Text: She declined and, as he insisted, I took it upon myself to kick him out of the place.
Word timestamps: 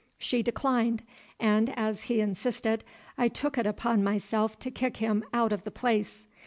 She 0.17 0.41
declined 0.41 1.03
and, 1.39 1.71
as 1.77 2.05
he 2.05 2.21
insisted, 2.21 2.83
I 3.19 3.27
took 3.27 3.55
it 3.59 3.67
upon 3.67 4.03
myself 4.03 4.57
to 4.61 4.71
kick 4.71 4.97
him 4.97 5.23
out 5.31 5.51
of 5.51 5.61
the 5.61 5.69
place. 5.69 6.25